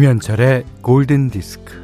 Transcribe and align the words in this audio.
김현철의 0.00 0.64
골든 0.80 1.28
디스크. 1.28 1.78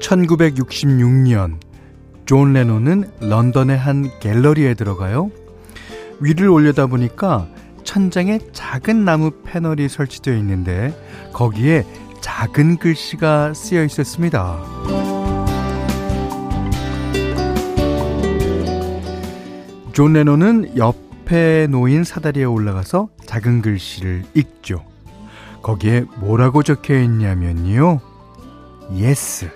(1966년) 0.00 1.60
존 2.24 2.54
레논은 2.54 3.10
런던의 3.20 3.76
한 3.76 4.08
갤러리에 4.20 4.72
들어가요. 4.72 5.30
위를 6.20 6.48
올려다 6.48 6.86
보니까 6.86 7.46
천장에 7.84 8.38
작은 8.52 9.04
나무 9.04 9.32
패널이 9.44 9.90
설치되어 9.90 10.34
있는데 10.38 10.98
거기에 11.34 11.84
작은 12.26 12.78
글씨가 12.78 13.54
쓰여 13.54 13.84
있었습니다. 13.84 14.58
존 19.92 20.12
레논은 20.12 20.76
옆에 20.76 21.68
놓인 21.68 22.02
사다리에 22.02 22.42
올라가서 22.42 23.10
작은 23.26 23.62
글씨를 23.62 24.24
읽죠. 24.34 24.84
거기에 25.62 26.04
뭐라고 26.16 26.64
적혀 26.64 26.98
있냐면요. 26.98 28.00
Yes. 28.96 29.48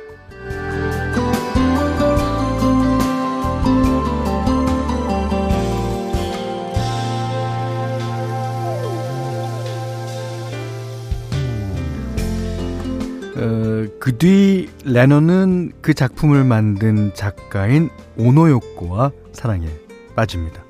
어, 13.36 13.86
그뒤 14.00 14.68
레논은 14.84 15.72
그 15.80 15.94
작품을 15.94 16.44
만든 16.44 17.12
작가인 17.14 17.90
오노요코와 18.16 19.12
사랑에 19.32 19.68
빠집니다. 20.16 20.64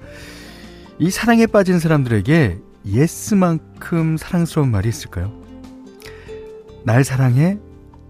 이 0.98 1.11
사랑에 1.11 1.47
빠진 1.47 1.78
사람들에게 1.78 2.58
Yes만큼 2.87 4.17
사랑스러운 4.16 4.70
말이 4.70 4.88
있을까요? 4.88 5.33
날 6.84 7.05
사랑해? 7.05 7.58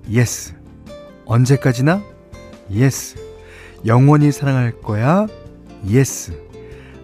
Yes. 0.08 0.55
언제까지나? 1.24 2.02
Yes. 2.72 3.16
영원히 3.86 4.32
사랑할 4.32 4.72
거야? 4.80 5.26
Yes. 5.86 6.33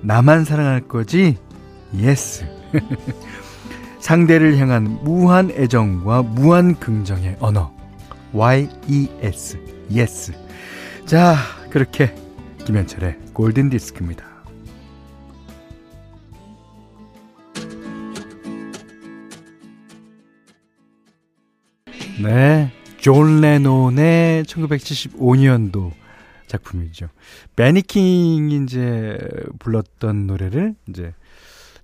나만 0.03 0.45
사랑할 0.45 0.81
거지? 0.83 1.39
Yes. 1.97 2.45
상대를 4.01 4.59
향한 4.59 4.99
무한 5.03 5.51
애정과 5.51 6.23
무한 6.23 6.79
긍정의 6.79 7.37
언어. 7.41 7.75
YES. 8.33 9.59
yes. 9.91 10.33
자, 11.07 11.37
그렇게 11.71 12.15
김현철의 12.65 13.19
골든 13.33 13.71
디스크입니다. 13.71 14.25
네. 22.23 22.73
존 22.99 23.41
레논의 23.41 24.43
1975년도 24.45 25.93
작품이죠. 26.49 27.09
벤 27.55 27.91
이 27.91 28.04
킹이 28.04 28.65
이제 28.65 29.19
불렀던 29.61 30.27
노래를 30.27 30.75
이제 30.89 31.15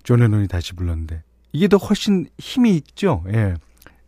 존 0.03 0.19
레논이 0.19 0.47
다시 0.49 0.73
불렀는데 0.73 1.23
이게 1.53 1.67
더 1.67 1.77
훨씬 1.77 2.27
힘이 2.39 2.75
있죠. 2.77 3.23
예. 3.27 3.55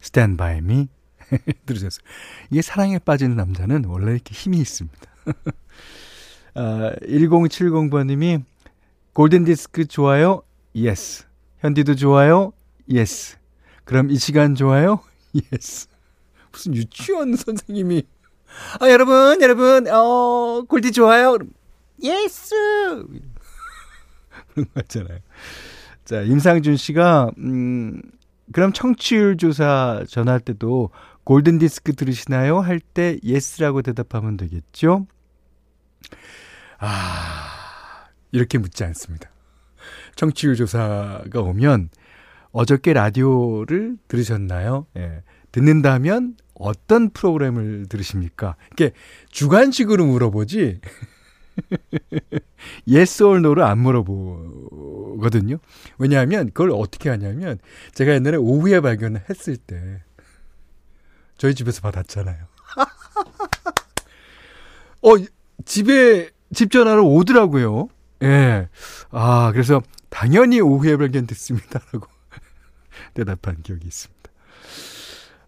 Stand 0.04 0.38
by 0.38 0.58
me. 0.58 0.88
들으셨어요. 1.66 2.04
이게 2.52 2.62
사랑에 2.62 3.00
빠진 3.00 3.36
남자는 3.36 3.86
원래 3.86 4.12
이렇게 4.12 4.34
힘이 4.34 4.58
있습니다. 4.58 4.98
아, 6.56 6.94
1070번님이 7.02 8.44
골든디스크 9.14 9.86
좋아요? 9.86 10.42
Yes. 10.76 11.26
현디도 11.60 11.96
좋아요? 11.96 12.52
Yes. 12.92 13.38
그럼 13.86 14.10
이 14.10 14.18
시간 14.18 14.56
좋아요? 14.56 15.00
Yes. 15.52 15.88
무슨 16.52 16.74
유치원 16.76 17.36
선생님이 17.36 18.04
아 18.80 18.90
여러분 18.90 19.42
여러분 19.42 19.86
어 19.90 20.64
골디 20.68 20.94
좋아요? 20.94 21.38
Yes. 22.02 22.52
그런 24.54 24.66
거 24.74 24.82
있잖아요. 24.82 25.20
자, 26.06 26.22
임상준 26.22 26.78
씨가, 26.78 27.32
음, 27.40 28.02
그럼 28.52 28.72
청취율 28.74 29.38
조사 29.38 30.04
전할 30.08 30.40
때도 30.40 30.92
골든 31.24 31.58
디스크 31.58 31.94
들으시나요? 31.94 32.60
할 32.60 32.80
때 32.80 33.18
Yes라고 33.24 33.82
대답하면 33.82 34.38
되겠죠? 34.38 35.08
아, 36.78 38.08
이렇게 38.32 38.58
묻지 38.60 38.84
않습니다. 38.84 39.30
청취율 40.16 40.56
조사가 40.56 41.42
오면 41.42 41.90
어저께 42.52 42.94
라디오를 42.94 43.98
들으셨나요? 44.08 44.86
예. 44.98 45.24
듣는다면 45.52 46.36
어떤 46.54 47.10
프로그램을 47.10 47.88
들으십니까? 47.90 48.56
이렇게 48.78 48.96
주관식으로 49.30 50.06
물어보지. 50.06 50.80
yes 52.88 53.24
or 53.24 53.38
no를 53.38 53.64
안 53.64 53.80
물어보거든요. 53.80 55.58
왜냐하면 55.98 56.48
그걸 56.48 56.72
어떻게 56.72 57.10
하냐면 57.10 57.60
제가 57.94 58.14
옛날에 58.14 58.38
오후에 58.38 58.82
발견을 58.82 59.24
했을 59.30 59.58
때 59.58 60.04
저희 61.38 61.56
집에서 61.56 61.82
받았잖아요. 61.82 62.46
어, 65.02 65.10
집에 65.66 66.30
집 66.54 66.72
전화로 66.72 67.08
오더라고요. 67.08 67.90
예. 68.24 68.70
아, 69.12 69.52
그래서 69.52 69.82
당연히 70.10 70.62
오후에 70.62 70.98
발견됐습니다라고 70.98 72.08
대답한 73.14 73.62
기억이 73.62 73.86
있습니다. 73.86 74.16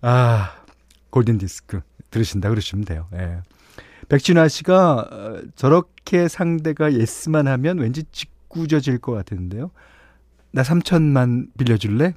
아, 0.02 0.64
골든 1.10 1.38
디스크 1.38 1.82
들으신다 2.12 2.50
그러시면 2.50 2.86
돼요. 2.86 3.08
예. 3.14 3.42
백진아 4.10 4.48
씨가 4.48 4.96
어, 5.12 5.42
저렇게 5.56 6.28
상대가 6.28 6.94
예스만 6.94 7.48
하면 7.48 7.80
왠지 7.80 8.04
짓궂어질 8.12 9.00
것 9.00 9.12
같은데요. 9.14 9.72
나 10.52 10.62
3천만 10.64 11.48
빌려줄래? 11.58 12.14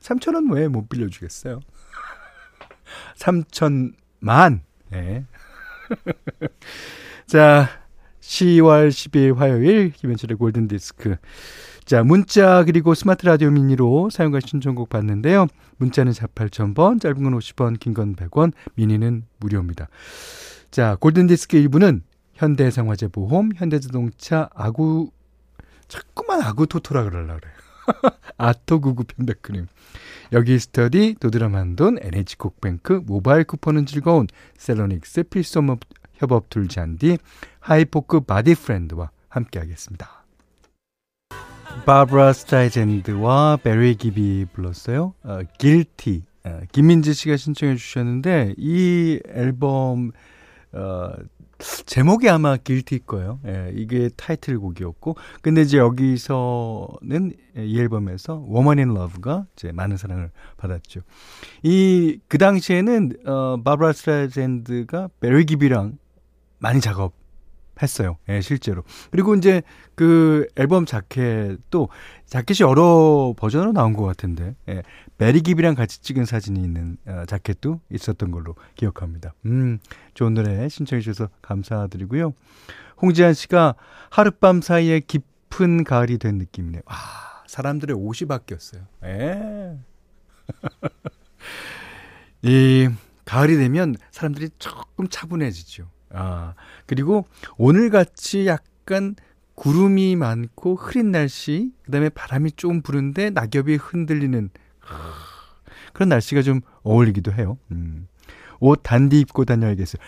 3천원 0.00 0.52
왜 0.54 0.68
못 0.68 0.88
빌려주겠어요? 0.88 1.60
3천만. 3.18 4.60
네. 4.90 5.24
자, 7.26 7.68
10월 8.20 8.88
10일 8.88 9.34
화요일 9.36 9.90
김현철의 9.90 10.36
골든디스크. 10.36 11.16
자, 11.84 12.02
문자 12.02 12.64
그리고 12.64 12.94
스마트 12.94 13.26
라디오 13.26 13.50
미니로 13.50 14.10
사용과 14.10 14.40
신청곡 14.44 14.88
받는데요. 14.88 15.46
문자는 15.76 16.12
4 16.12 16.26
8,000번, 16.28 17.00
짧은 17.00 17.22
건 17.22 17.38
50원, 17.38 17.78
긴 17.78 17.94
건 17.94 18.16
100원, 18.16 18.52
미니는 18.74 19.24
무료입니다. 19.38 19.88
자, 20.70 20.96
골든디스크 20.96 21.58
1부는 21.62 22.02
현대생활재보험, 22.34 23.50
현대자동차, 23.56 24.50
아구, 24.54 25.10
자꾸만 25.88 26.42
아구토토라 26.42 27.04
그러려고 27.04 27.40
그래요. 27.40 27.54
아토구구 28.36 29.04
편백크림. 29.04 29.66
여기 30.32 30.58
스터디, 30.58 31.16
도드라만돈, 31.20 31.98
NH콕뱅크, 32.00 33.02
모바일 33.06 33.44
쿠폰은 33.44 33.86
즐거운 33.86 34.26
셀러닉스 34.58 35.24
필수 35.24 35.62
협업 36.14 36.50
툴 36.50 36.68
잔디, 36.68 37.18
하이포크 37.60 38.20
바디프렌드와 38.20 39.10
함께하겠습니다. 39.28 40.24
바브라 41.84 42.32
스트라이샌드와 42.32 43.58
배리 43.62 43.94
깁이 43.94 44.46
불렀어요. 44.52 45.14
어, 45.22 45.40
Guilty. 45.58 46.24
어, 46.44 46.60
김민지 46.72 47.12
씨가 47.12 47.36
신청해 47.36 47.76
주셨는데 47.76 48.54
이 48.56 49.20
앨범 49.28 50.12
어, 50.76 51.12
제목이 51.86 52.28
아마 52.28 52.56
Guilty일 52.56 53.06
거예요. 53.06 53.40
예, 53.46 53.72
이게 53.74 54.10
타이틀곡이었고. 54.14 55.16
근데 55.40 55.62
이제 55.62 55.78
여기서는 55.78 57.32
이 57.56 57.80
앨범에서 57.80 58.44
Woman 58.48 58.78
in 58.78 58.90
Love가 58.90 59.46
이제 59.56 59.72
많은 59.72 59.96
사랑을 59.96 60.30
받았죠. 60.58 61.00
이, 61.62 62.20
그 62.28 62.36
당시에는, 62.38 63.12
어, 63.26 63.62
바브라 63.62 63.92
스트라이샌드가 63.92 65.08
배리 65.20 65.46
깁이랑 65.46 65.98
많이 66.58 66.80
작업 66.80 67.14
했어요. 67.82 68.16
예, 68.28 68.40
실제로. 68.40 68.82
그리고 69.10 69.34
이제 69.34 69.62
그 69.94 70.46
앨범 70.56 70.86
자켓도 70.86 71.88
자켓이 72.26 72.58
여러 72.60 73.34
버전으로 73.36 73.72
나온 73.72 73.92
것 73.92 74.04
같은데, 74.04 74.54
예, 74.68 74.82
베리 75.18 75.42
깁이랑 75.42 75.74
같이 75.74 76.00
찍은 76.02 76.24
사진이 76.24 76.60
있는 76.60 76.96
어, 77.06 77.24
자켓도 77.26 77.80
있었던 77.90 78.30
걸로 78.30 78.54
기억합니다. 78.74 79.34
음, 79.46 79.78
좋은 80.14 80.34
노래 80.34 80.68
신청해 80.68 81.00
주셔서 81.00 81.30
감사드리고요. 81.42 82.32
홍지한 83.00 83.34
씨가 83.34 83.74
하룻밤 84.10 84.62
사이에 84.62 85.00
깊은 85.00 85.84
가을이 85.84 86.18
된 86.18 86.38
느낌이네요. 86.38 86.82
아, 86.86 87.42
사람들의 87.46 87.94
옷이 87.96 88.26
바뀌었어요. 88.28 88.82
예. 89.04 89.78
이 92.42 92.88
가을이 93.24 93.56
되면 93.56 93.96
사람들이 94.12 94.50
조금 94.58 95.08
차분해지죠. 95.08 95.88
아, 96.16 96.54
그리고 96.86 97.26
오늘같이 97.58 98.46
약간 98.46 99.14
구름이 99.54 100.16
많고 100.16 100.74
흐린 100.74 101.12
날씨, 101.12 101.72
그 101.84 101.90
다음에 101.90 102.08
바람이 102.08 102.52
좀 102.52 102.82
부는데 102.82 103.30
낙엽이 103.30 103.76
흔들리는 103.76 104.50
그런 105.92 106.08
날씨가 106.08 106.42
좀 106.42 106.60
어울리기도 106.82 107.32
해요. 107.32 107.58
음. 107.70 108.08
옷 108.60 108.80
단디 108.82 109.20
입고 109.20 109.44
다녀야겠어요. 109.44 110.00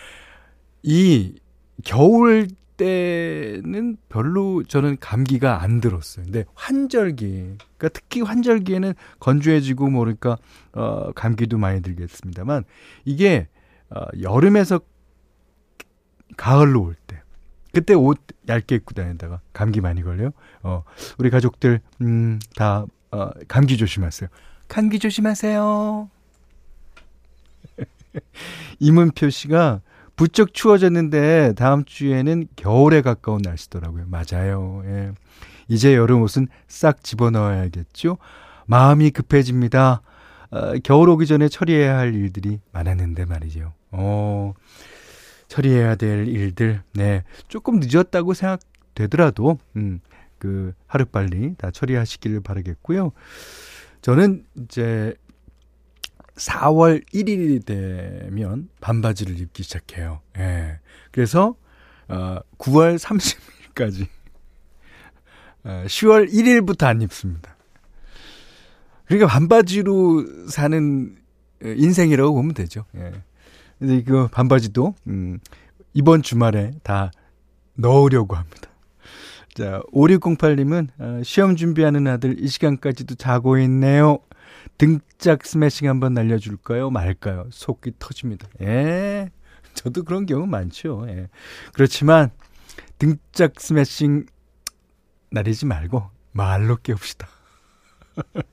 이 0.83 1.35
겨울 1.83 2.47
때는 2.77 3.97
별로 4.07 4.63
저는 4.63 4.97
감기가 4.99 5.61
안 5.61 5.81
들었어요. 5.81 6.25
근데 6.25 6.45
환절기, 6.55 7.57
그러니까 7.77 7.89
특히 7.89 8.21
환절기에는 8.21 8.93
건조해지고 9.19 9.89
모르니까 9.89 10.37
뭐어 10.73 11.11
감기도 11.13 11.57
많이 11.57 11.81
들겠습니다만 11.81 12.63
이게 13.03 13.47
어 13.89 14.05
여름에서 14.21 14.79
가을로 16.37 16.83
올 16.83 16.95
때. 17.07 17.21
그때 17.71 17.93
옷 17.93 18.19
얇게 18.47 18.75
입고 18.75 18.93
다니다가 18.95 19.41
감기 19.53 19.81
많이 19.81 20.01
걸려요. 20.01 20.31
어, 20.63 20.83
우리 21.17 21.29
가족들, 21.29 21.81
음, 22.01 22.39
다, 22.55 22.85
어, 23.11 23.29
감기 23.47 23.77
조심하세요. 23.77 24.29
감기 24.67 24.99
조심하세요. 24.99 26.09
이문표 28.79 29.29
씨가 29.29 29.81
부쩍 30.15 30.53
추워졌는데 30.53 31.53
다음 31.55 31.85
주에는 31.85 32.47
겨울에 32.55 33.01
가까운 33.01 33.41
날씨더라고요. 33.41 34.05
맞아요. 34.07 34.81
예. 34.85 35.11
이제 35.67 35.95
여름 35.95 36.21
옷은 36.23 36.47
싹 36.67 37.03
집어넣어야겠죠. 37.03 38.17
마음이 38.65 39.11
급해집니다. 39.11 40.01
어, 40.51 40.73
겨울 40.83 41.09
오기 41.09 41.27
전에 41.27 41.47
처리해야 41.47 41.97
할 41.97 42.13
일들이 42.15 42.59
많았는데 42.71 43.25
말이죠. 43.25 43.73
어, 43.91 44.53
처리해야 45.49 45.95
될 45.95 46.27
일들, 46.27 46.83
네. 46.93 47.23
조금 47.49 47.79
늦었다고 47.81 48.33
생각되더라도, 48.33 49.57
음, 49.75 49.99
그, 50.37 50.73
하루빨리 50.87 51.55
다 51.57 51.71
처리하시기를 51.71 52.41
바라겠고요. 52.41 53.11
저는 54.01 54.45
이제 54.63 55.13
4월 56.35 57.03
1일이 57.11 57.65
되면 57.65 58.69
반바지를 58.79 59.39
입기 59.39 59.63
시작해요. 59.63 60.21
예. 60.37 60.79
그래서, 61.11 61.55
어, 62.07 62.37
9월 62.59 62.97
30일까지, 62.97 64.07
어, 65.63 65.83
10월 65.87 66.31
1일부터 66.31 66.85
안 66.85 67.01
입습니다. 67.01 67.57
그러니까 69.05 69.27
반바지로 69.27 70.47
사는 70.47 71.17
인생이라고 71.63 72.33
보면 72.35 72.53
되죠. 72.53 72.85
예. 72.95 73.23
이거 73.81 74.27
반바지도, 74.31 74.95
음, 75.07 75.39
이번 75.93 76.21
주말에 76.21 76.71
다 76.83 77.11
넣으려고 77.75 78.35
합니다. 78.35 78.69
자, 79.53 79.81
5608님은, 79.93 80.87
어, 80.99 81.23
시험 81.23 81.55
준비하는 81.55 82.07
아들 82.07 82.39
이 82.39 82.47
시간까지도 82.47 83.15
자고 83.15 83.57
있네요. 83.59 84.19
등짝 84.77 85.45
스매싱 85.45 85.89
한번 85.89 86.13
날려줄까요? 86.13 86.89
말까요? 86.89 87.47
속이 87.51 87.93
터집니다. 87.99 88.47
예. 88.61 89.29
저도 89.73 90.03
그런 90.03 90.25
경우 90.25 90.45
많죠. 90.45 91.05
예. 91.09 91.27
그렇지만, 91.73 92.29
등짝 92.97 93.59
스매싱 93.59 94.25
날리지 95.31 95.65
말고, 95.65 96.03
말로 96.31 96.75
깨웁시다. 96.77 97.27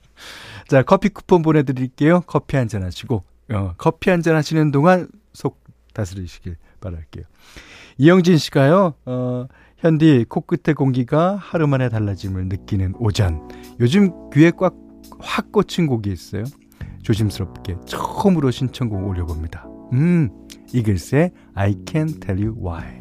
자, 0.69 0.83
커피 0.83 1.09
쿠폰 1.09 1.43
보내드릴게요. 1.43 2.23
커피 2.23 2.57
한 2.57 2.69
잔 2.69 2.83
하시고, 2.83 3.23
어, 3.53 3.75
커피 3.79 4.11
한 4.11 4.23
잔 4.23 4.35
하시는 4.37 4.71
동안 4.71 5.09
속 5.33 5.63
다스리시길 5.95 6.57
바랄게요. 6.81 7.25
이영진 7.99 8.39
씨가요, 8.39 8.95
어, 9.07 9.47
현디 9.79 10.27
코끝의 10.29 10.75
공기가 10.75 11.37
하루 11.37 11.67
만에 11.67 11.89
달라짐을 11.89 12.47
느끼는 12.49 12.95
오전. 12.99 13.47
요즘 13.81 14.31
귀에 14.31 14.51
꽉 14.51 14.75
확 15.21 15.53
꽂힌 15.53 15.87
곡이 15.87 16.11
있어요. 16.11 16.43
조심스럽게 17.03 17.77
처음으로 17.87 18.51
신청곡 18.51 19.07
올려봅니다. 19.07 19.65
음, 19.93 20.29
이글스의 20.75 21.31
I 21.55 21.75
Can't 21.85 22.21
Tell 22.21 22.45
You 22.45 22.57
Why. 22.61 23.01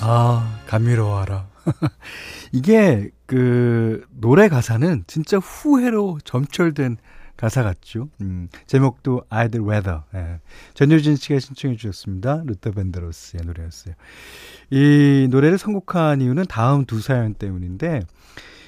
아, 0.00 0.60
감미로워라. 0.66 1.49
이게 2.52 3.10
그 3.26 4.04
노래 4.10 4.48
가사는 4.48 5.04
진짜 5.06 5.38
후회로 5.38 6.18
점철된 6.24 6.96
가사 7.36 7.62
같죠. 7.62 8.10
음, 8.20 8.48
제목도 8.66 9.22
I'd 9.30 9.58
Rather. 9.64 10.02
예. 10.14 10.40
전효진 10.74 11.16
씨가 11.16 11.38
신청해 11.38 11.76
주셨습니다. 11.76 12.42
루터 12.44 12.72
벤더로스의 12.72 13.44
노래였어요. 13.46 13.94
이 14.68 15.26
노래를 15.30 15.56
선곡한 15.56 16.20
이유는 16.20 16.44
다음 16.50 16.84
두 16.84 17.00
사연 17.00 17.32
때문인데 17.32 18.02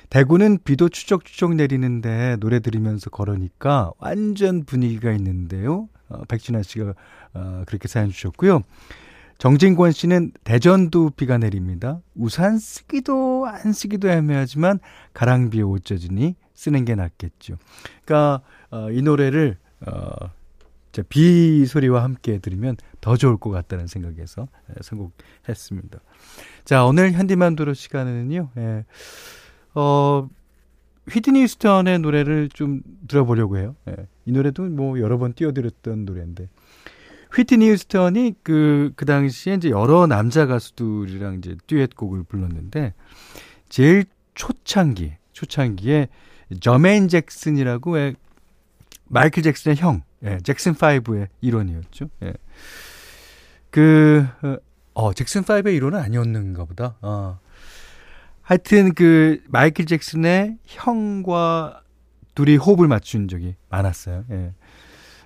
대구는 0.08 0.58
비도 0.64 0.88
추적추적 0.88 1.54
내리는데 1.54 2.36
노래 2.40 2.60
들으면서 2.60 3.10
걸으니까 3.10 3.92
완전 3.98 4.64
분위기가 4.64 5.12
있는데요. 5.12 5.88
어, 6.08 6.22
백진아 6.28 6.62
씨가 6.62 6.94
어, 7.34 7.64
그렇게 7.66 7.88
사연 7.88 8.10
주셨고요. 8.10 8.62
정진권 9.42 9.90
씨는 9.90 10.30
대전도 10.44 11.10
비가 11.16 11.36
내립니다. 11.36 11.98
우산 12.14 12.60
쓰기도 12.60 13.44
안 13.44 13.72
쓰기도 13.72 14.08
애매하지만 14.08 14.78
가랑비에 15.14 15.62
옷 15.62 15.84
젖으니 15.84 16.36
쓰는 16.54 16.84
게 16.84 16.94
낫겠죠. 16.94 17.56
그러니까 18.04 18.42
어, 18.70 18.92
이 18.92 19.02
노래를 19.02 19.58
어, 19.84 20.30
비 21.08 21.66
소리와 21.66 22.04
함께 22.04 22.38
들으면 22.38 22.76
더 23.00 23.16
좋을 23.16 23.36
것 23.36 23.50
같다는 23.50 23.88
생각에서 23.88 24.46
예, 24.70 24.74
선곡했습니다. 24.80 25.98
자, 26.64 26.84
오늘 26.84 27.10
현디만 27.10 27.56
도로 27.56 27.74
시간은요, 27.74 28.50
예, 28.58 28.84
어, 29.74 30.28
휘트니 31.10 31.48
스턴의 31.48 31.98
노래를 31.98 32.48
좀 32.48 32.82
들어보려고 33.08 33.58
해요. 33.58 33.74
예, 33.88 34.06
이 34.24 34.30
노래도 34.30 34.62
뭐 34.62 35.00
여러 35.00 35.18
번 35.18 35.32
띄워드렸던 35.32 36.04
노래인데. 36.04 36.48
휘트니 37.34 37.70
휴스턴이 37.70 38.34
그, 38.42 38.92
그 38.96 39.06
당시에 39.06 39.54
이제 39.54 39.70
여러 39.70 40.06
남자 40.06 40.46
가수들이랑 40.46 41.38
이제 41.38 41.56
듀엣곡을 41.66 42.24
불렀는데, 42.24 42.94
제일 43.68 44.04
초창기, 44.34 45.14
초창기에 45.32 46.08
저메인 46.60 47.08
잭슨이라고 47.08 47.94
마이클 49.08 49.42
잭슨의 49.42 49.76
형, 49.76 50.02
예, 50.24 50.38
잭슨 50.42 50.74
5의 50.74 51.28
일원이었죠. 51.40 52.08
예. 52.22 52.34
그, 53.70 54.26
어, 54.94 55.12
잭슨 55.12 55.42
5의 55.42 55.74
일원은 55.74 55.98
아니었는가 55.98 56.64
보다. 56.64 56.96
어. 57.00 57.38
하여튼 58.42 58.92
그 58.94 59.42
마이클 59.48 59.86
잭슨의 59.86 60.58
형과 60.64 61.82
둘이 62.34 62.56
호흡을 62.56 62.88
맞춘 62.88 63.28
적이 63.28 63.56
많았어요. 63.68 64.24
예. 64.30 64.52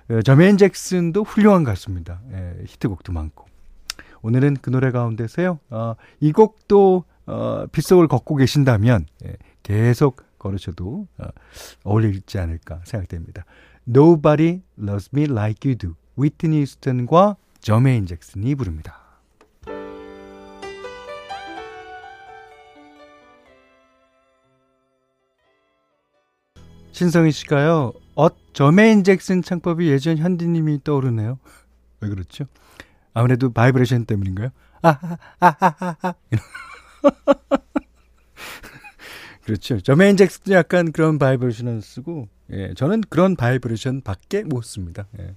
그 0.07 0.23
저메인 0.23 0.57
잭슨도 0.57 1.23
훌륭한 1.23 1.63
가수입니다. 1.63 2.21
예, 2.31 2.63
히트곡도 2.65 3.11
많고. 3.11 3.45
오늘은 4.21 4.57
그 4.61 4.69
노래 4.69 4.91
가운데서요. 4.91 5.59
어, 5.69 5.95
이 6.19 6.31
곡도 6.31 7.03
어, 7.25 7.65
빗속을 7.71 8.07
걷고 8.07 8.35
계신다면 8.37 9.05
예, 9.25 9.35
계속 9.63 10.23
걸으셔도 10.39 11.07
어, 11.17 11.27
어울리지 11.83 12.39
않을까 12.39 12.81
생각됩니다. 12.85 13.45
Nobody 13.87 14.61
Loves 14.79 15.09
Me 15.13 15.25
Like 15.25 15.69
You 15.69 15.77
Do 15.77 15.95
휘트니 16.15 16.65
휴스턴과 16.65 17.35
저메인 17.59 18.05
잭슨이 18.05 18.55
부릅니다. 18.55 19.06
신성희 26.97 27.31
씨가요. 27.31 27.93
어, 28.15 28.27
저메인 28.53 29.03
잭슨 29.03 29.43
창법이 29.43 29.87
예전 29.87 30.17
현디님이 30.17 30.83
떠오르네요. 30.83 31.37
왜 32.01 32.09
그렇죠? 32.09 32.45
아무래도 33.13 33.53
바이브레이션 33.53 34.05
때문인가요? 34.05 34.49
아하하하하 34.81 36.15
그렇죠. 39.45 39.79
저메인 39.79 40.17
잭슨도 40.17 40.53
약간 40.53 40.91
그런 40.91 41.19
바이브레이션을 41.19 41.83
쓰고 41.83 42.29
예, 42.51 42.73
저는 42.73 43.01
그런 43.09 43.35
바이브레이션 43.35 44.01
밖에 44.01 44.43
못 44.43 44.63
씁니다. 44.63 45.05
예. 45.19 45.35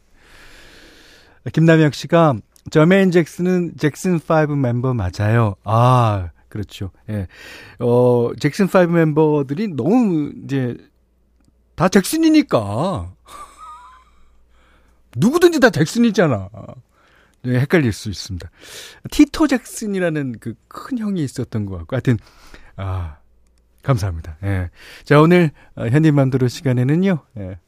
김남혁 1.53 1.93
씨가 1.93 2.37
저메인 2.71 3.11
잭슨은 3.11 3.75
잭슨 3.77 4.19
5 4.19 4.57
멤버 4.57 4.95
맞아요. 4.95 5.57
아, 5.65 6.31
그렇죠. 6.49 6.91
예. 7.11 7.27
어, 7.81 8.31
잭슨 8.41 8.67
5 8.67 8.91
멤버들이 8.91 9.69
너무 9.69 10.33
이제 10.45 10.79
다 11.81 11.89
잭슨이니까. 11.89 13.11
누구든지 15.17 15.61
다 15.61 15.71
잭슨이잖아. 15.71 16.51
네, 17.43 17.59
헷갈릴 17.59 17.91
수 17.95 18.11
있습니다. 18.11 18.51
티토 19.11 19.47
잭슨이라는 19.47 20.41
그 20.41 20.55
큰 20.69 20.99
형이 20.99 21.25
있었던 21.25 21.65
것 21.65 21.79
같고, 21.79 21.97
하여튼, 21.97 22.19
아, 22.77 23.17
감사합니다. 23.83 24.37
예. 24.43 24.69
자, 25.05 25.23
오늘 25.23 25.53
어, 25.75 25.87
현디맘대로 25.87 26.49
시간에는요. 26.49 27.25
예. 27.39 27.59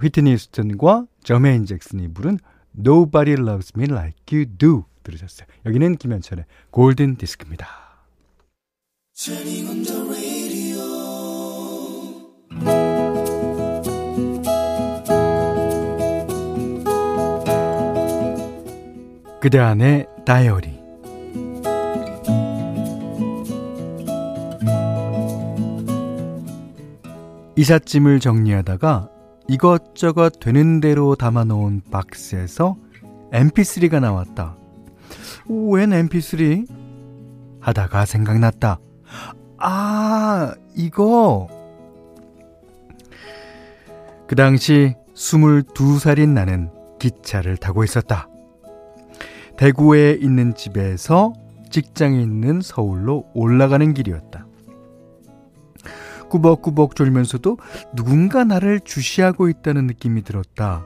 휘트니 0.00 0.38
스턴과 0.38 1.06
저메인 1.24 1.66
잭슨이 1.66 2.14
부른 2.14 2.38
Nobody 2.78 3.32
Loves 3.32 3.72
Me 3.76 3.86
Like 3.90 4.16
You 4.30 4.46
Do 4.56 4.84
들으셨어요. 5.02 5.48
여기는 5.66 5.96
김현철의 5.96 6.44
골든 6.70 7.16
디스크입니다. 7.16 7.66
그대 19.44 19.58
안의 19.58 20.06
다이어리 20.24 20.72
이삿짐을 27.54 28.20
정리하다가 28.20 29.10
이것저것 29.48 30.40
되는 30.40 30.80
대로 30.80 31.14
담아놓은 31.14 31.82
박스에서 31.90 32.78
mp3가 33.32 34.00
나왔다. 34.00 34.56
웬 35.46 35.90
mp3? 35.90 36.66
하다가 37.60 38.06
생각났다. 38.06 38.78
아, 39.58 40.54
이거. 40.74 41.48
그 44.26 44.36
당시 44.36 44.94
22살인 45.14 46.30
나는 46.30 46.70
기차를 46.98 47.58
타고 47.58 47.84
있었다. 47.84 48.30
대구에 49.56 50.18
있는 50.20 50.54
집에서 50.54 51.32
직장에 51.70 52.20
있는 52.20 52.60
서울로 52.60 53.26
올라가는 53.34 53.94
길이었다. 53.94 54.46
꾸벅꾸벅 56.28 56.96
졸면서도 56.96 57.58
누군가 57.94 58.44
나를 58.44 58.80
주시하고 58.80 59.48
있다는 59.48 59.86
느낌이 59.86 60.22
들었다. 60.22 60.84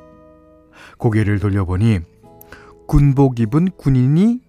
고개를 0.99 1.39
돌려보니 1.39 2.01
군복 2.87 3.41
입은 3.41 3.71
군인이 3.77 4.41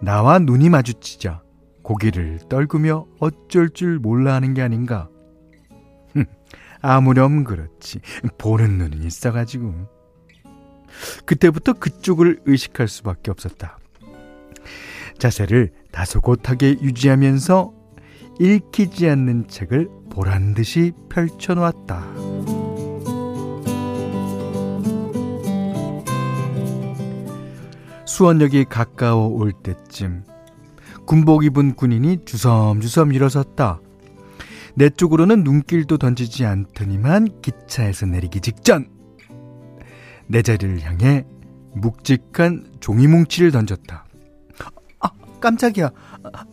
나와 0.00 0.38
눈이 0.38 0.70
마주치자 0.70 1.42
고개를 1.82 2.40
떨구며 2.48 3.06
어쩔 3.20 3.70
줄 3.70 3.98
몰라 3.98 4.34
하는 4.34 4.54
게 4.54 4.62
아닌가. 4.62 5.08
아무렴 6.80 7.44
그렇지. 7.44 8.00
보는 8.38 8.78
눈이 8.78 9.06
있어가지고. 9.06 9.95
그때부터 11.24 11.74
그쪽을 11.74 12.40
의식할 12.46 12.88
수밖에 12.88 13.30
없었다. 13.30 13.78
자세를 15.18 15.72
다소곳하게 15.92 16.78
유지하면서 16.82 17.72
읽히지 18.38 19.08
않는 19.08 19.48
책을 19.48 19.88
보란 20.10 20.54
듯이 20.54 20.92
펼쳐놓았다. 21.08 22.04
수원역이 28.06 28.64
가까워 28.64 29.26
올 29.28 29.52
때쯤 29.52 30.24
군복 31.06 31.44
입은 31.44 31.74
군인이 31.74 32.24
주섬주섬 32.24 33.12
일어섰다. 33.12 33.80
내 34.74 34.90
쪽으로는 34.90 35.44
눈길도 35.44 35.98
던지지 35.98 36.44
않더니만 36.44 37.40
기차에서 37.42 38.06
내리기 38.06 38.40
직전 38.40 38.88
내 40.28 40.42
자리를 40.42 40.80
향해 40.82 41.24
묵직한 41.74 42.66
종이 42.80 43.06
뭉치를 43.06 43.50
던졌다. 43.50 44.04
아, 45.00 45.10
깜짝이야. 45.40 45.90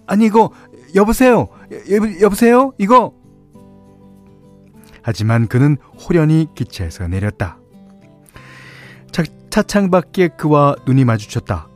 아니 0.06 0.26
이거 0.26 0.52
여보세요. 0.96 1.48
여, 1.72 2.22
여보세요? 2.22 2.74
이거 2.78 3.14
하지만 5.02 5.48
그는 5.48 5.78
호련히 6.00 6.48
기차에서 6.56 7.08
내렸다. 7.08 7.58
차, 9.12 9.24
차창 9.50 9.92
밖에 9.92 10.30
그와 10.30 10.76
눈이 10.86 11.06
마주쳤다. 11.06 11.68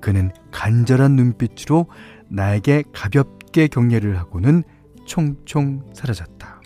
그는 0.00 0.32
간절한 0.50 1.16
눈빛으로 1.16 1.86
나에게 2.28 2.84
가볍게 2.92 3.68
격려를 3.68 4.18
하고는 4.18 4.64
총총 5.06 5.92
사라졌다. 5.94 6.60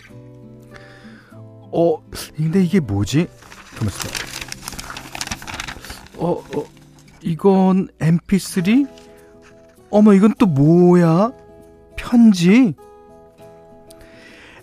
어, 1.71 1.97
근데 2.35 2.63
이게 2.63 2.79
뭐지? 2.79 3.27
잠깐만. 3.77 4.38
어, 6.19 6.33
어, 6.33 6.65
이건 7.21 7.87
mp3? 7.99 8.87
어머, 9.89 10.13
이건 10.13 10.33
또 10.37 10.45
뭐야? 10.45 11.31
편지? 11.95 12.75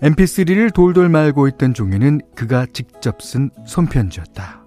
mp3를 0.00 0.72
돌돌 0.75 1.08
말고 1.08 1.48
있던 1.48 1.72
종이는 1.72 2.20
그가 2.34 2.66
직접 2.72 3.22
쓴 3.22 3.50
손편지였다. 3.66 4.64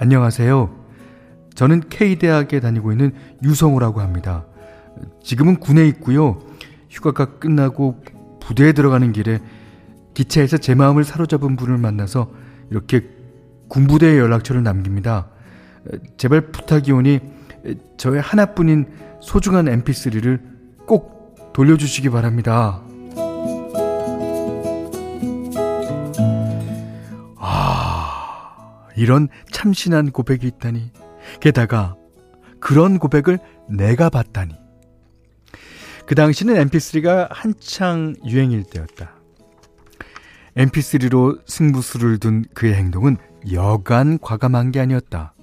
안녕하세요. 0.00 0.76
저는 1.54 1.88
K대학에 1.88 2.60
다니고 2.60 2.92
있는 2.92 3.12
유성우라고 3.42 4.00
합니다. 4.00 4.44
지금은 5.22 5.60
군에 5.60 5.86
있고요. 5.88 6.40
휴가가 6.90 7.38
끝나고 7.38 8.02
부대에 8.40 8.72
들어가는 8.72 9.12
길에 9.12 9.38
기차에서 10.14 10.58
제 10.58 10.74
마음을 10.74 11.04
사로잡은 11.04 11.56
분을 11.56 11.78
만나서 11.78 12.30
이렇게 12.70 13.17
군부대에 13.68 14.18
연락처를 14.18 14.62
남깁니다. 14.62 15.28
제발 16.16 16.50
부탁이 16.52 16.92
오니 16.92 17.20
저의 17.96 18.20
하나뿐인 18.20 18.86
소중한 19.20 19.66
mp3를 19.66 20.40
꼭 20.86 21.52
돌려주시기 21.52 22.10
바랍니다. 22.10 22.82
아, 27.36 28.88
이런 28.96 29.28
참신한 29.50 30.10
고백이 30.10 30.46
있다니. 30.46 30.92
게다가 31.40 31.96
그런 32.60 32.98
고백을 32.98 33.38
내가 33.68 34.08
봤다니. 34.08 34.54
그 36.06 36.14
당시는 36.14 36.54
mp3가 36.68 37.28
한창 37.30 38.14
유행일 38.24 38.64
때였다. 38.64 39.12
mp3로 40.56 41.40
승부수를 41.46 42.18
둔 42.18 42.44
그의 42.54 42.74
행동은 42.74 43.16
여간 43.52 44.18
과감한 44.18 44.72
게 44.72 44.80
아니었다. 44.80 45.34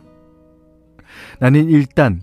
나는 1.40 1.70
일단 1.70 2.22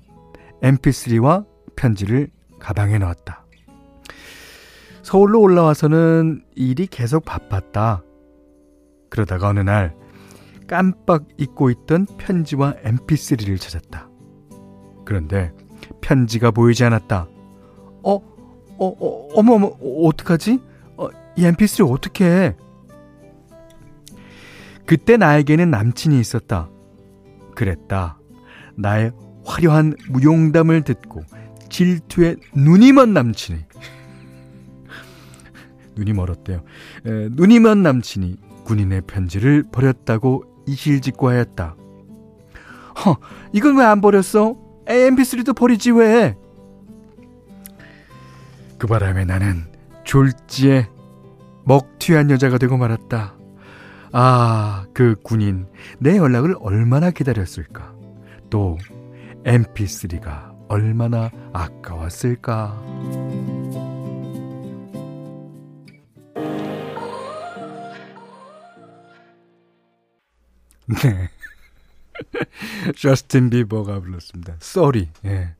mp3와 0.62 1.47
편지를 1.76 2.29
가방에 2.59 2.99
넣었다. 2.99 3.45
서울로 5.02 5.41
올라와서는 5.41 6.45
일이 6.55 6.87
계속 6.87 7.25
바빴다. 7.25 8.02
그러다가 9.11 9.49
어느 9.49 9.61
날 9.61 9.95
깜빡 10.67 11.25
잊고 11.37 11.71
있던 11.71 12.07
편지와 12.19 12.75
mp3를 12.83 13.61
찾았다. 13.61 14.09
그런데 15.05 15.52
편지가 16.00 16.50
보이지 16.52 16.85
않았다. 16.85 17.26
어, 18.05 18.14
어, 18.14 18.21
어 18.79 19.29
어머, 19.35 19.55
어머, 19.55 19.67
어떡하지? 20.09 20.61
어, 20.97 21.09
이 21.37 21.43
mp3 21.43 21.91
어떻게 21.91 22.25
해? 22.25 22.57
그때 24.87 25.17
나에게는 25.17 25.71
남친이 25.71 26.19
있었다. 26.21 26.69
그랬다. 27.55 28.19
나의 28.77 29.12
화려한 29.45 29.95
무용담을 30.11 30.83
듣고 30.83 31.23
질투에 31.69 32.37
눈이 32.55 32.93
먼 32.93 33.12
남친이 33.15 33.59
눈이 35.97 36.12
멀었대요. 36.12 36.62
에, 37.07 37.29
눈이 37.33 37.61
먼 37.61 37.83
남친이 37.83 38.37
군인의 38.65 39.03
편지를 39.07 39.65
버렸다고 39.71 40.45
이실직고 40.67 41.29
하였다. 41.29 41.77
허, 43.05 43.17
이건 43.53 43.77
왜 43.79 43.85
안 43.85 44.01
버렸어? 44.01 44.57
MP3도 44.87 45.57
버리지 45.57 45.91
왜? 45.93 46.37
그 48.79 48.87
바람에 48.87 49.25
나는 49.25 49.65
졸지에 50.05 50.89
먹튀한 51.65 52.31
여자가 52.31 52.59
되고 52.59 52.77
말았다. 52.77 53.37
아, 54.14 54.85
그 54.92 55.16
군인, 55.23 55.66
내 55.99 56.19
연락을 56.19 56.54
얼마나 56.61 57.11
기다렸을까. 57.11 57.95
또, 58.50 58.76
mp3가 59.45 60.52
얼마나 60.69 61.31
아까웠을까. 61.54 62.78
네. 70.87 71.31
저스틴 72.97 73.49
비버가 73.49 74.00
불렀습니다. 74.00 74.57
Sorry. 74.61 75.09
예. 75.25 75.54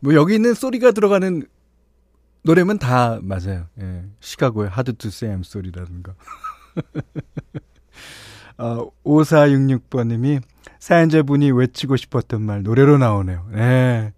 뭐 0.00 0.14
여기 0.14 0.34
있는 0.34 0.54
Sorry가 0.54 0.92
들어가는 0.92 1.42
노래면 2.44 2.78
다 2.78 3.18
맞아요. 3.20 3.68
예. 3.80 4.04
시카고의 4.20 4.70
Hard 4.70 4.94
to 4.94 5.10
Say 5.10 5.26
I'm 5.26 5.42
Sorry라든가. 5.42 6.14
어, 8.60 8.90
5466번님이 9.04 10.42
사연자분이 10.78 11.50
외치고 11.50 11.96
싶었던 11.96 12.42
말 12.42 12.62
노래로 12.62 12.98
나오네요. 12.98 13.46
네. 13.52 14.12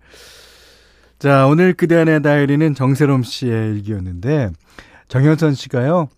자, 1.18 1.46
오늘 1.46 1.72
그대 1.75 1.96
안의 1.96 2.22
다이리는 2.22 2.75
정세롬 2.75 3.22
씨의 3.22 3.75
일기였는데, 3.75 4.50
정현선 5.06 5.54
씨가요. 5.54 6.08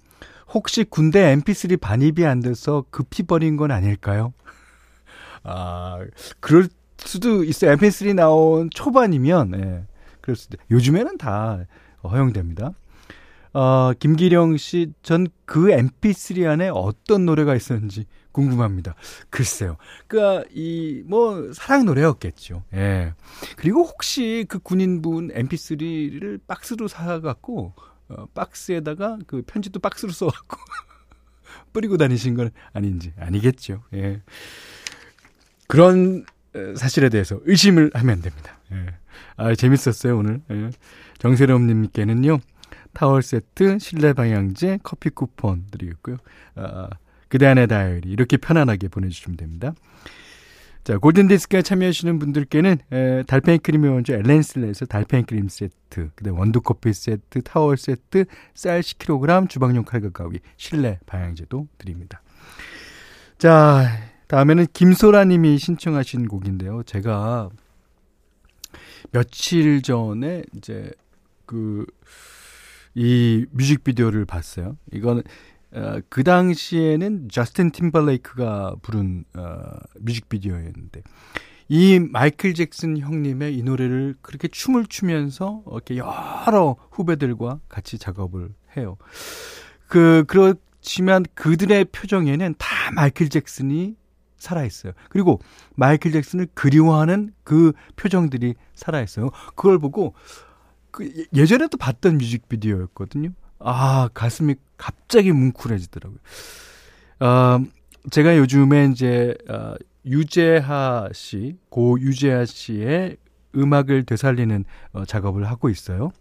혹시 0.55 0.85
군대 0.85 1.37
mp3 1.37 1.79
반입이 1.79 2.25
안 2.25 2.41
돼서 2.41 2.85
급히 2.91 3.25
버린 3.25 3.57
건 3.57 3.71
아닐까요? 3.71 4.33
아, 5.45 5.99
그럴 6.41 6.69
수도 6.97 7.45
있어요. 7.45 7.77
mp3 7.77 8.15
나온 8.15 8.71
초반이면, 8.71 9.53
예. 9.57 9.85
그럴 10.23 10.37
수도. 10.37 10.57
요즘에는 10.71 11.19
다 11.19 11.59
허용됩니다. 12.03 12.73
어, 13.55 13.93
김기령 13.99 14.57
씨, 14.57 14.93
전 15.03 15.27
그 15.47 15.67
mp3 15.67 16.47
안에 16.49 16.71
어떤 16.73 17.27
노래가 17.27 17.55
있었는지 17.55 18.07
궁금합니다. 18.33 18.95
글쎄요. 19.31 19.77
그니까, 20.09 20.43
이, 20.53 21.03
뭐, 21.07 21.53
사랑 21.53 21.85
노래였겠죠. 21.85 22.65
예. 22.75 23.15
그리고 23.57 23.85
혹시 23.85 24.45
그 24.49 24.59
군인분 24.59 25.29
mp3를 25.29 26.41
박스로 26.47 26.89
사갖고, 26.89 27.75
어, 28.09 28.27
박스에다가 28.35 29.19
그 29.27 29.43
편지도 29.47 29.79
박스로 29.81 30.11
써갖고, 30.13 30.57
뿌리고 31.73 31.97
다니신 31.97 32.35
건 32.35 32.51
아닌지, 32.73 33.13
아니겠죠. 33.19 33.83
예. 33.95 34.21
그런 35.69 36.25
사실에 36.77 37.09
대해서 37.09 37.39
의심을 37.45 37.91
하면 37.95 38.23
됩니다. 38.23 38.59
예. 38.73 38.87
아, 39.37 39.55
재밌었어요, 39.55 40.17
오늘. 40.19 40.41
예. 40.51 40.71
정세롬님께는요, 41.19 42.39
타월 42.95 43.23
세트, 43.23 43.79
실내 43.79 44.13
방향제, 44.13 44.81
커피 44.83 45.11
쿠폰 45.11 45.65
드리겠고요. 45.71 46.17
아, 46.57 46.89
그대 47.29 47.47
안의 47.47 47.69
다이어리 47.69 48.09
이렇게 48.09 48.37
편안하게 48.37 48.89
보내주시면 48.89 49.37
됩니다. 49.37 49.75
자, 50.85 50.99
골든디스크에 50.99 51.63
참여하시는 51.63 52.19
분들께는 52.19 52.77
에, 52.93 53.23
달팽이 53.23 53.59
크림의 53.59 53.91
원조 53.91 54.13
엘렌슬레에서 54.13 54.85
달팽이 54.85 55.25
크림 55.25 55.49
세트, 55.49 56.11
그다음 56.15 56.39
원두커피 56.39 56.93
세트, 56.93 57.43
타월 57.43 57.79
세트, 57.79 58.27
쌀 58.55 58.81
10kg, 58.81 59.49
주방용 59.49 59.85
칼과 59.85 60.11
가위, 60.11 60.41
실내 60.59 60.99
방향제도 61.07 61.69
드립니다. 61.79 62.21
자, 63.39 63.87
다음에는 64.29 64.67
김소라 64.75 65.25
님이 65.25 65.59
신청하신 65.59 66.29
곡인데요. 66.29 66.83
제가 66.83 67.49
며칠 69.11 69.81
전에 69.81 70.43
이제 70.55 70.91
그 71.47 71.87
이 72.95 73.47
뮤직비디오를 73.51 74.25
봤어요. 74.25 74.77
이거는 74.93 75.23
어, 75.73 75.99
그 76.09 76.23
당시에는 76.23 77.29
저스틴 77.31 77.73
팀벌레이크가 77.73 78.77
부른 78.83 79.25
어, 79.35 79.63
뮤직비디오였는데 80.01 81.03
이 81.69 81.99
마이클 81.99 82.55
잭슨 82.55 82.99
형님의 82.99 83.57
이 83.57 83.63
노래를 83.63 84.15
그렇게 84.21 84.49
춤을 84.49 84.87
추면서 84.87 85.63
이렇게 85.67 85.97
여러 85.97 86.77
후배들과 86.91 87.61
같이 87.69 87.99
작업을 87.99 88.51
해요. 88.77 88.97
그 89.89 90.25
그렇지만 90.29 91.25
그들의 91.35 91.87
표정에는 91.87 92.55
다 92.59 92.91
마이클 92.93 93.29
잭슨이 93.29 93.97
살아 94.37 94.65
있어요. 94.65 94.93
그리고 95.09 95.41
마이클 95.75 96.13
잭슨을 96.13 96.49
그리워하는 96.55 97.33
그 97.45 97.73
표정들이 97.97 98.55
살아 98.75 99.01
있어요. 99.01 99.31
그걸 99.57 99.79
보고 99.79 100.15
그 100.95 101.05
예, 101.07 101.25
예전에도 101.35 101.77
봤던 101.77 102.19
뮤직비디오였거든요. 102.19 103.31
아, 103.59 104.09
가슴이 104.15 104.55
갑자기 104.77 105.33
뭉클해지더라고요. 105.33 106.21
어, 107.19 107.65
제가 108.11 108.39
요즘에 108.39 108.91
이제, 108.93 109.37
어, 109.49 109.75
유재하 110.07 111.09
씨, 111.13 111.57
고 111.69 112.01
유재하 112.01 112.45
씨의 112.45 113.17
음악을 113.57 114.05
되살리는 114.05 114.65
어, 114.93 115.05
작업을 115.05 115.49
하고 115.49 115.69
있어요. 115.69 116.13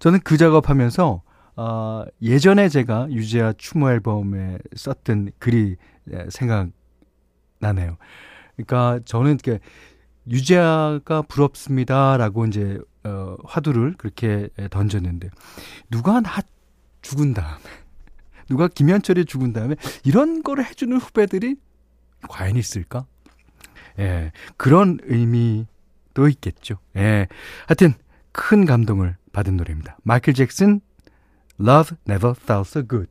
저는 0.00 0.18
그 0.24 0.38
작업하면서, 0.38 1.22
어, 1.54 2.04
예전에 2.20 2.68
제가 2.68 3.06
유재하 3.12 3.52
추모 3.56 3.90
앨범에 3.92 4.58
썼던 4.74 5.30
글이 5.38 5.76
예, 6.12 6.26
생각나네요. 6.30 7.96
그러니까 8.56 8.98
저는 9.04 9.34
이렇게 9.34 9.60
유재하가 10.28 11.22
부럽습니다라고 11.22 12.46
이제 12.46 12.80
어, 13.04 13.36
화두를 13.44 13.94
그렇게 13.98 14.48
던졌는데 14.70 15.30
누가 15.90 16.20
나 16.20 16.40
죽은 17.02 17.34
다음에 17.34 17.62
누가 18.48 18.68
김현철이 18.68 19.26
죽은 19.26 19.52
다음에 19.52 19.76
이런 20.04 20.42
거를 20.42 20.64
해주는 20.64 20.96
후배들이 20.96 21.56
과연 22.28 22.56
있을까? 22.56 23.06
예, 23.98 24.32
그런 24.56 24.98
의미도 25.02 26.28
있겠죠. 26.28 26.78
예, 26.96 27.28
하여튼 27.66 27.94
큰 28.32 28.64
감동을 28.64 29.16
받은 29.32 29.56
노래입니다. 29.56 29.98
마이클 30.02 30.34
잭슨, 30.34 30.80
Love 31.60 31.96
Never 32.08 32.34
Felt 32.40 32.68
So 32.68 32.86
Good. 32.86 33.08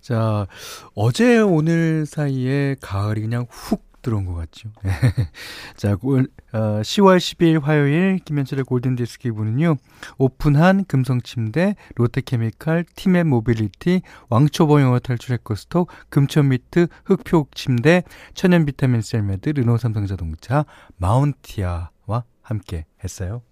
자, 0.00 0.48
어제 0.94 1.38
오늘 1.38 2.06
사이에 2.06 2.76
가을이 2.80 3.20
그냥 3.20 3.46
훅 3.48 3.91
들어온 4.02 4.26
것 4.26 4.34
같죠. 4.34 4.70
자, 5.76 5.96
올, 6.02 6.28
어, 6.52 6.58
10월 6.82 7.18
10일 7.18 7.62
화요일 7.62 8.18
김현철의 8.24 8.64
골든디스크 8.64 9.32
부는요 9.32 9.76
오픈한 10.18 10.84
금성침대, 10.86 11.76
롯데케미칼, 11.94 12.84
팀의 12.94 13.24
모빌리티, 13.24 14.02
왕초보 14.28 14.80
영어 14.80 14.98
탈출 14.98 15.34
해커스톡, 15.34 15.88
금천미트, 16.10 16.88
흑표침대, 17.04 18.02
천연 18.34 18.66
비타민 18.66 19.00
셀메드, 19.00 19.50
르노 19.50 19.78
삼성자동차, 19.78 20.66
마운티아와 20.96 22.24
함께 22.42 22.84
했어요. 23.02 23.42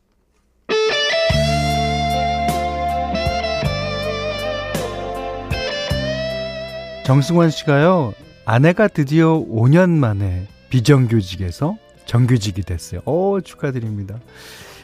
정승원 7.05 7.51
씨가요, 7.51 8.13
아내가 8.53 8.89
드디어 8.89 9.39
5년 9.39 9.91
만에 9.91 10.49
비정규직에서 10.71 11.77
정규직이 12.05 12.63
됐어요. 12.63 13.01
오, 13.05 13.41
축하드립니다. 13.41 14.19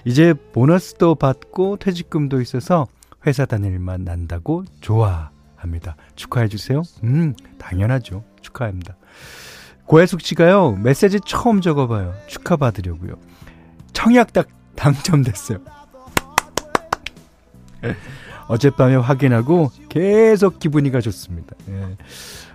이제 0.05 0.35
보너스도 0.53 1.17
받고 1.17 1.79
퇴직금도 1.79 2.41
있어서 2.43 2.87
회사 3.27 3.45
다닐 3.45 3.81
만 3.81 4.05
난다고 4.05 4.65
좋아합니다. 4.81 5.97
축하해 6.15 6.47
주세요. 6.47 6.83
음, 7.03 7.35
당연하죠. 7.59 8.23
축하합니다. 8.41 8.97
고혜숙 9.87 10.21
씨가요, 10.21 10.77
메시지 10.77 11.19
처음 11.27 11.61
적어 11.61 11.89
봐요. 11.89 12.15
축하 12.29 12.55
받으려고요. 12.55 13.15
청약 13.93 14.33
딱 14.33 14.47
당첨됐어요. 14.77 15.59
어젯밤에 18.49 18.97
확인하고 18.97 19.71
계속 19.89 20.59
기분이가 20.59 21.01
좋습니다. 21.01 21.55
예. 21.69 21.97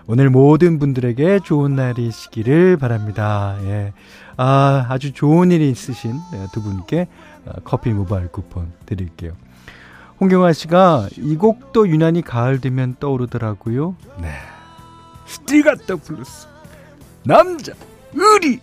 오늘 0.08 0.30
모든 0.30 0.80
분들에게 0.80 1.40
좋은 1.44 1.76
날이시기를 1.76 2.78
바랍니다. 2.78 3.58
예. 3.64 3.94
아, 4.38 4.86
아주 4.90 5.14
좋은 5.14 5.52
일이 5.52 5.70
있으신 5.70 6.14
네, 6.32 6.48
두 6.54 6.62
분께 6.62 7.08
어, 7.46 7.52
커피 7.64 7.92
모바일 7.92 8.28
쿠폰 8.28 8.72
드릴게요. 8.86 9.34
홍경아 10.20 10.54
씨가 10.54 11.10
이 11.18 11.36
곡도 11.36 11.88
유난히 11.90 12.22
가을 12.22 12.62
되면 12.62 12.96
떠오르더라고요. 13.00 13.96
네. 14.22 14.32
같다 15.64 15.96
불렀어. 15.96 16.48
남자, 17.24 17.74
의리! 18.14 18.60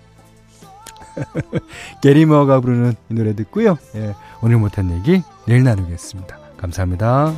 게리머가 2.03 2.61
부르는 2.61 2.95
이 3.11 3.15
노래 3.15 3.35
듣고요. 3.35 3.79
예, 3.97 4.15
오늘 4.43 4.59
못한 4.59 4.91
얘기 4.91 5.23
내일 5.47 5.65
나누겠습니다. 5.65 6.48
감사합니다. 6.59 7.33